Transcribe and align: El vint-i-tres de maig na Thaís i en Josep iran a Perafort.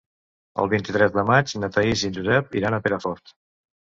El 0.61 0.69
vint-i-tres 0.69 1.11
de 1.17 1.23
maig 1.27 1.53
na 1.63 1.69
Thaís 1.75 2.05
i 2.05 2.11
en 2.13 2.15
Josep 2.15 2.57
iran 2.63 2.79
a 2.79 2.81
Perafort. 2.87 3.35